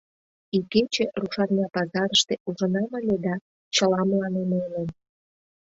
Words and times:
Икече 0.57 1.05
рушарня 1.19 1.67
пазарыште 1.75 2.33
ужынам 2.47 2.91
ыле 2.99 3.17
да, 3.25 3.33
чыла 3.75 4.01
мыланем 4.09 4.49
ойлен... 4.57 4.89